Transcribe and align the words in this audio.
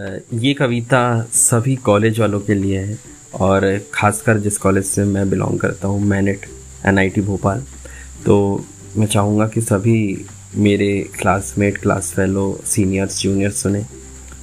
ये 0.00 0.52
कविता 0.54 1.00
सभी 1.32 1.74
कॉलेज 1.76 2.20
वालों 2.20 2.40
के 2.40 2.54
लिए 2.54 2.78
है 2.78 2.98
और 3.40 3.66
ख़ासकर 3.94 4.38
जिस 4.38 4.56
कॉलेज 4.58 4.84
से 4.84 5.04
मैं 5.04 5.28
बिलोंग 5.30 5.58
करता 5.60 5.88
हूँ 5.88 6.00
मैनेट 6.04 6.46
एनआईटी 6.86 7.20
भोपाल 7.20 7.64
तो 8.26 8.38
मैं 8.96 9.06
चाहूँगा 9.06 9.46
कि 9.46 9.60
सभी 9.60 9.98
मेरे 10.58 10.92
classmate 11.20 11.78
class 11.78 12.12
fellow 12.14 12.48
seniors 12.66 13.20
juniors 13.22 13.62
सुने 13.62 13.84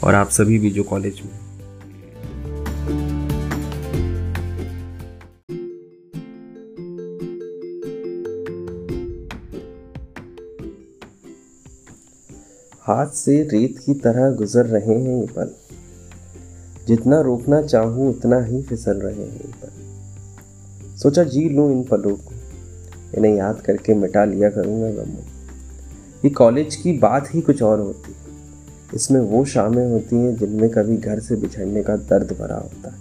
और 0.04 0.16
आप 0.16 0.30
सभी 0.30 0.60
भी 0.60 0.70
जो 0.70 0.84
कॉलेज 0.84 1.22
में 1.26 1.47
हाथ 12.88 13.08
से 13.08 13.44
रेत 13.44 13.80
की 13.86 13.94
तरह 13.94 14.32
गुजर 14.32 14.66
रहे 14.66 14.94
हैं 14.94 15.22
ये 15.22 15.28
पल। 15.28 15.50
जितना 16.88 17.22
रोकना 17.22 17.62
चाहूँ, 17.62 18.10
उतना 18.10 18.40
ही 18.40 18.62
फिसल 18.62 18.94
रहे 18.94 19.16
हैं 19.16 19.34
ये 19.34 19.52
पल। 19.64 20.96
सोचा 20.98 21.24
जी 21.24 21.50
लूँ 21.50 21.72
इन 21.72 21.84
पलों 21.84 22.16
को। 22.16 22.32
इन्हें 23.18 23.36
याद 23.36 23.62
करके 23.62 23.94
मिटा 23.94 24.26
लिया 24.26 24.50
करूँगा 24.50 24.92
गमों। 24.92 25.24
ये 26.26 26.30
कॉलेज 26.30 26.76
की 26.76 26.94
बात 26.94 27.36
ही 27.36 27.42
कुछ 27.42 27.62
और 27.62 27.80
होती। 27.80 28.12
है 28.12 28.18
इसमें 28.96 29.22
वो 29.22 29.46
शामें 29.46 29.92
होती 29.92 30.16
हैं 30.16 30.36
जिनमें 30.36 30.70
कभी 30.70 30.98
घर 30.98 31.20
से 31.20 31.36
बिछड़ने 31.36 31.84
का 31.84 31.96
दर्द 31.96 32.38
भरा 32.40 32.58
होता 32.58 32.90
है। 32.90 32.98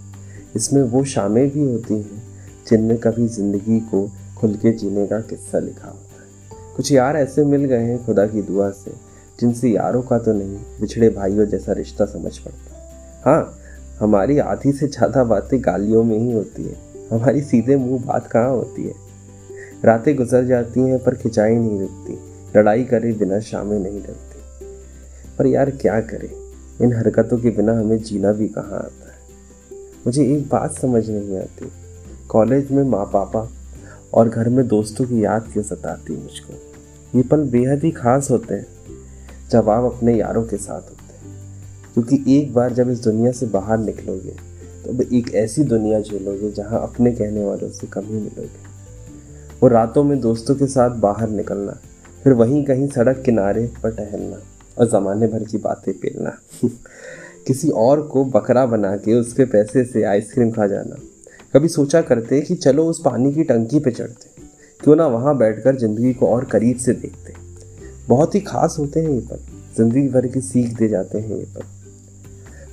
इसमें 0.57 0.83
वो 0.83 1.05
शामें 1.05 1.51
भी 1.51 1.73
होती 1.73 1.95
हैं 1.95 2.23
जिनमें 2.71 2.99
कभी 2.99 3.29
ज़िंदगी 3.29 3.81
को 3.81 4.11
खुल 4.39 4.55
के 4.55 4.73
जीने 4.73 5.07
का 5.07 5.21
किस्सा 5.21 5.59
लिखा 5.59 5.89
होता 5.89 6.23
है। 6.23 6.75
कुछ 6.77 6.93
यार 6.93 7.17
ऐसे 7.17 7.45
मिल 7.45 7.65
गए 7.65 7.83
हैं 7.83 8.07
खुदा 8.07 8.27
की 8.27 8.43
दुआ 8.43 8.71
से। 8.71 9.06
जिनसे 9.41 9.69
यारों 9.69 10.03
का 10.03 10.19
तो 10.19 10.33
नहीं, 10.33 10.59
बिछड़े 10.81 11.09
भाइयों 11.09 11.47
जैसा 11.47 11.73
रिश्ता 11.73 12.05
समझ 12.05 12.39
पड़ता 12.39 13.31
हाँ। 13.31 13.59
हमारी 14.01 14.39
आधी 14.39 14.73
से 14.73 14.87
ज़्यादा 14.87 15.25
बातें 15.25 15.65
गालियों 15.65 16.05
में 16.05 16.19
ही 16.19 16.33
होती 16.33 16.63
है। 16.63 16.77
हमारी 17.13 17.43
सीधे 17.43 17.77
मुँह 17.77 18.05
बात 18.05 18.27
कहाँ 18.27 18.51
होती 18.51 18.83
है? 18.83 18.95
रातें 19.85 20.17
गुजर 20.17 20.45
जाती 20.45 20.81
हैं, 20.81 21.05
पर 21.05 21.15
खिंचाई 21.15 21.55
नहीं 21.55 21.81
रुकती। 21.81 22.19
लड़ाई 22.59 22.85
करे 22.85 23.13
बिना 23.13 23.41
शामें 23.41 23.79
नहीं 23.79 24.03
डरती। 24.03 24.41
पर 25.39 25.47
यार 25.47 25.71
क्या 25.71 26.01
करें? 26.01 26.31
इन 26.83 26.93
हरकतों 26.93 27.39
के 27.39 27.51
बिना 27.51 27.73
हमें 27.73 27.99
जीना 27.99 28.33
भी 28.33 28.49
कहाँ 28.49 28.79
आता 28.79 29.11
है? 29.13 29.19
मुझे 30.07 30.25
एक 30.25 30.49
बात 30.49 30.73
समझ 30.73 31.11
नहीं 31.11 31.39
आती। 31.39 31.73
कॉलेज 32.29 32.71
में 32.71 32.85
माँ 32.85 33.11
पापा 33.13 33.51
और 34.15 34.29
घर 34.29 34.49
में 34.49 34.69
दोस्तों 34.69 35.05
की 35.05 35.25
याद 35.25 35.49
क्यों 35.53 35.65
सताती 35.65 36.17
मुझको? 36.17 36.55
ये 37.19 37.23
पल 37.23 37.43
बेहद 37.43 37.85
ही 37.85 37.91
खास 37.91 38.31
होते 38.31 38.55
हैं। 38.55 38.76
जब 39.57 39.69
आप 39.71 39.85
अपने 39.85 40.15
यारों 40.17 40.43
के 40.45 40.57
साथ 40.57 40.81
होते 40.81 41.13
हैं। 41.15 41.95
क्योंकि 41.95 42.39
एक 42.39 42.53
बार 42.55 42.73
जब 42.73 42.91
इस 42.91 42.99
दुनिया 42.99 43.31
से 43.33 43.47
बाहर 43.47 43.79
निकलोगे 43.79 44.35
तो 44.85 45.17
एक 45.17 45.35
ऐसी 45.35 45.63
दुनिया 45.65 46.01
झेलोगे 46.01 46.51
जहाँ 46.51 46.83
अपने 46.83 47.13
कहने 47.13 47.45
वालों 47.45 47.69
से 47.69 47.87
कम 47.87 48.01
ही 48.01 48.15
मिलोगे। 48.15 48.65
वो 49.63 49.69
रातों 49.69 50.05
में 50.05 50.21
दोस्तों 50.21 50.55
के 50.55 50.67
साथ 50.67 50.91
बाहर 50.91 51.29
निकलना, 51.29 51.77
फिर 52.25 52.33
वहीं 52.33 52.65
कहीं 52.65 52.89
सड़क 52.89 53.23
किनारे 53.23 53.67
पर 53.83 53.91
टहलना 53.91 54.41
और 54.79 54.91
ज़माने 54.91 55.27
भर 55.27 55.45
की 55.45 55.59
बातें 55.59 55.93
पेलना। 55.95 56.37
किसी 57.47 57.71
और 57.71 58.03
को 58.03 58.25
बकरा 58.25 58.67
बना 58.67 58.97
के 58.97 59.15
उसके 59.15 59.45
पैसे 59.45 59.85
से 59.85 60.03
आइसक्रीम 60.03 60.51
खा 60.51 60.67
जाना। 60.67 60.97
कभी 61.55 61.69
सोचा 61.69 62.03
करते 62.03 62.41
कि 62.41 62.55
चलो 62.55 62.87
उस 62.87 63.03
पानी 63.05 63.33
की 63.33 63.45
टंकी 63.45 63.81
पे 63.81 63.91
चढ़ते। 63.91 64.31
क्यों 64.81 64.97
ना 64.97 65.07
वहाँ 65.07 65.37
बैठकर 65.39 65.77
ज़िंदगी 65.77 66.13
को 66.13 66.27
और 66.27 66.45
करीब 66.45 66.77
से 66.77 66.93
देखते 66.93 67.26
बहुत 68.09 68.35
ही 68.35 68.41
खास 68.41 68.77
होते 68.79 69.01
हैं 69.01 69.11
ये 69.11 69.21
पल। 69.21 69.39
ज़िंदगी 69.77 70.09
भर 70.09 70.27
की 70.27 70.41
सीख 70.41 70.77
दे 70.79 70.89
जाते 70.89 71.19
हैं 71.19 71.37
ये 71.37 71.47
पल। 71.55 71.65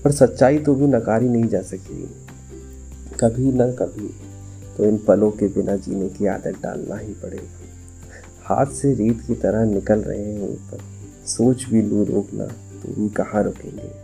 पर 0.03 0.11
सच्चाई 0.11 0.57
तो 0.57 0.75
भी 0.75 0.87
नकारी 0.87 1.29
नहीं 1.29 1.47
जा 1.47 1.61
सकेगी 1.61 2.09
कभी 3.19 3.51
न 3.51 3.71
कभी 3.71 4.09
तो 4.77 4.85
इन 4.85 4.97
पलों 4.97 5.31
के 5.31 5.47
बिना 5.47 5.75
जीने 5.77 6.09
की 6.09 6.25
आदत 6.25 6.61
डालना 6.63 6.97
ही 6.97 7.13
पड़ेगा। 7.13 7.61
हाथ 8.45 8.73
से 8.73 8.93
रेत 8.93 9.21
की 9.27 9.35
तरह 9.35 9.65
निकल 9.65 9.99
रहे 9.99 10.23
हैं 10.23 10.39
ये 10.39 10.55
पल। 10.71 10.79
सोच 11.27 11.65
भी 11.69 11.81
लू 11.81 12.03
रोकना 12.03 12.45
तो 12.45 12.93
भी 12.93 13.09
कहाँ 13.09 13.43
रुकेंगे? 13.43 14.02